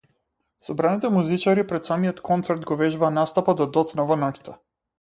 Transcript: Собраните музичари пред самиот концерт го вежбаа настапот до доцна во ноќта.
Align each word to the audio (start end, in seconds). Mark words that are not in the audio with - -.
Собраните 0.67 1.11
музичари 1.17 1.65
пред 1.73 1.89
самиот 1.89 2.21
концерт 2.31 2.65
го 2.71 2.79
вежбаа 2.81 3.13
настапот 3.21 3.61
до 3.63 3.69
доцна 3.79 4.07
во 4.13 4.19
ноќта. 4.27 4.57